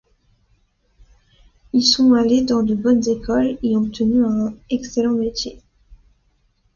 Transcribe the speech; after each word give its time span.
Ils 1.73 1.83
sont 1.83 2.15
allés 2.15 2.41
dans 2.41 2.63
de 2.63 2.73
bonnes 2.73 3.07
écoles 3.07 3.59
et 3.61 3.75
ont 3.77 3.81
obtenu 3.81 4.25
un 4.25 4.55
excellent 4.71 5.11
métier. 5.13 5.61